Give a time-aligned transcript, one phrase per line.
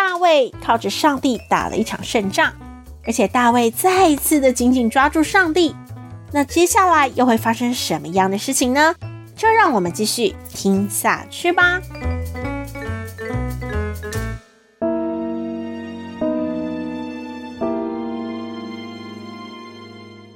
[0.00, 2.52] 大卫靠着上帝打了一场胜仗，
[3.04, 5.74] 而且大卫再一次的紧紧抓住上帝。
[6.30, 8.94] 那接下来又会发生什么样的事情呢？
[9.34, 11.80] 就让我们继续听下去吧。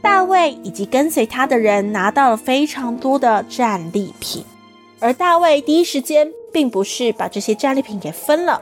[0.02, 4.44] 大卫以及跟随他的人拿到了非常多的战利品，
[4.98, 8.60] 而大卫第一时间并不是把这些战利品给分了。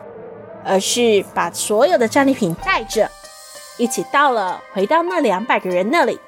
[0.64, 3.10] 而是把所有的战利品带着，
[3.78, 6.18] 一起到了，回到那两百个人那里。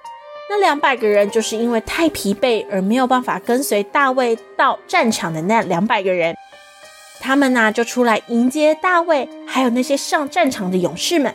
[0.51, 6.35] 那两百个人就是因为太疲惫而没有办法跟随大卫到战场的那两百个人，
[7.21, 11.35] 他们呢就出来迎接大卫，还有那些上战场的勇士们。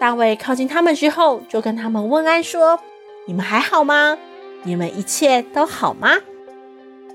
[0.00, 2.80] 大卫靠近他们之后，就跟他们问安说
[3.26, 4.18] ：“你们还好吗？
[4.64, 6.16] 你们一切都好吗？”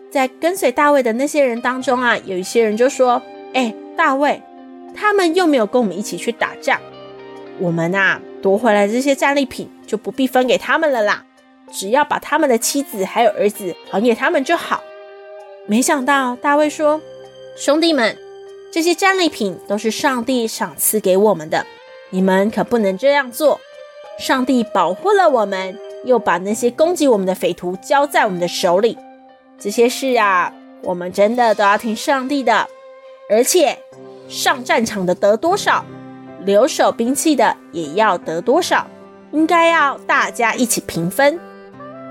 [0.09, 3.21] 在跟随大卫的那些人当中啊，有一些人就说
[3.53, 4.41] ：“哎，大卫。”
[4.99, 6.79] 他们又没有跟我们一起去打仗，
[7.59, 11.23] 我们啊夺回来这些战利品就不必分给他们了啦，
[11.71, 14.81] 只要把他们的妻子还有儿子还给他们就好。
[15.67, 16.99] 没想到大卫说
[17.55, 18.17] ：“兄弟们，
[18.71, 21.65] 这些战利品都是上帝赏赐给我们的，
[22.09, 23.59] 你们可不能这样做。
[24.17, 28.97] 上帝保护了我们，又把那些攻击我们的匪徒交在我们的手里，
[29.59, 32.67] 这些事啊，我们真的都要听上帝的，
[33.29, 33.77] 而且。”
[34.27, 35.85] 上战场的得多少，
[36.43, 38.87] 留守兵器的也要得多少，
[39.31, 41.39] 应该要大家一起平分。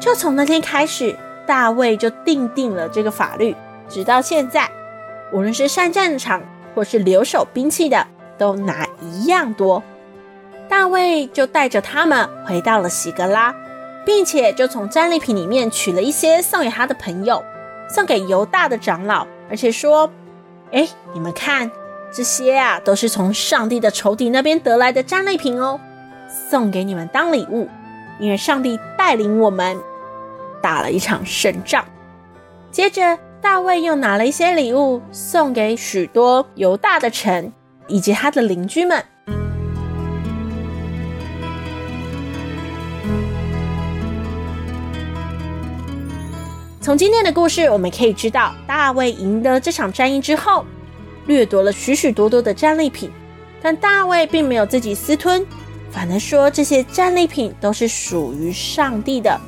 [0.01, 1.17] 就从那天开始，
[1.47, 3.55] 大卫就定定了这个法律，
[3.89, 4.69] 直到现在，
[5.33, 6.43] 无论是上战场
[6.75, 8.07] 或是留守兵器的，
[8.37, 9.83] 都拿一样多。
[10.69, 13.55] 大卫就带着他们回到了喜格拉，
[14.05, 17.43] 并且就从战利品里面取了一些送给他的朋友，
[17.89, 20.11] 送给犹大的长老，而且说
[20.73, 21.71] ：“哎，你们看。”
[22.13, 25.79] 这些啊，都是从上帝的仇敌那边得来的战利品哦，
[26.51, 27.69] 送给你们当礼物，
[28.19, 29.77] 因为上帝带领我们
[30.63, 31.85] 打了一场胜仗。
[32.71, 37.53] 接着，大卫又拿了一些礼物送给许多犹大的城
[37.87, 39.05] 以及他的邻居们。
[46.81, 50.65] 从今天的故事，我们可以知道，大卫赢得这场战役之后。
[51.27, 53.11] 掠夺了许许多多的战利品，
[53.61, 55.45] 但大卫并没有自己私吞，
[55.91, 59.41] 反而说这些战利品都是属于上帝的，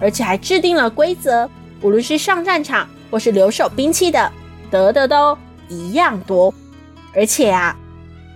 [0.00, 1.48] 而且还制定了规则，
[1.82, 4.30] 无论是上战场或是留守兵器的，
[4.70, 5.36] 得的都
[5.68, 6.52] 一样多。
[7.14, 7.76] 而且啊，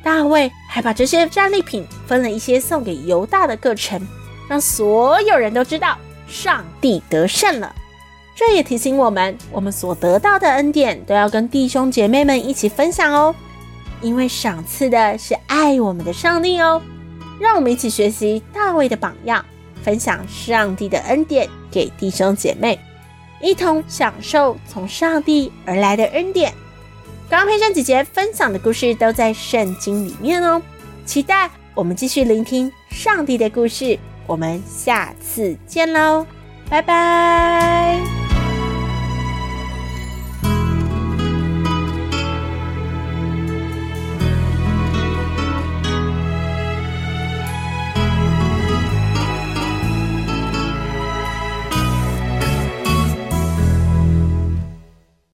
[0.02, 4.00] 大卫还把这些战利品分了一些送给犹大的各城，
[4.48, 5.96] 让所有人都知道
[6.26, 7.74] 上帝得胜了。
[8.40, 13.34] 这也提醒我们，我们所得到的恩典都要跟弟兄姐妹们一起分享哦，
[14.00, 16.80] 因为赏赐的是爱我们的上帝哦。
[17.38, 19.44] 让我们一起学习大卫的榜样，
[19.82, 22.80] 分享上帝的恩典给弟兄姐妹，
[23.42, 26.50] 一同享受从上帝而来的恩典。
[27.28, 30.62] 刚刚佩珊姐姐分享的故事都在圣经里面哦，
[31.04, 33.98] 期待我们继续聆听上帝的故事。
[34.26, 36.24] 我们下次见喽，
[36.70, 38.19] 拜拜。